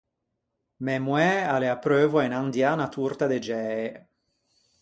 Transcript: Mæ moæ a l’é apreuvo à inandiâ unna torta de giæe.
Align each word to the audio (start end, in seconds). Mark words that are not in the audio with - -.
Mæ 0.85 0.95
moæ 1.05 1.29
a 1.53 1.55
l’é 1.61 1.69
apreuvo 1.75 2.17
à 2.19 2.23
inandiâ 2.27 2.67
unna 2.73 2.87
torta 2.95 3.25
de 3.31 3.39
giæe. 3.47 3.89